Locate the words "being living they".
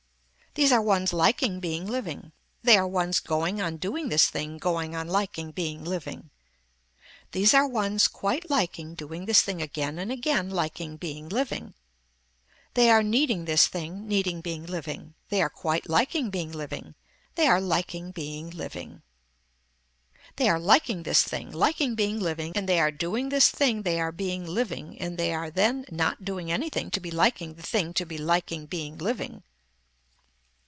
1.61-2.75, 10.97-12.89, 14.41-15.41, 16.29-17.47, 18.11-20.49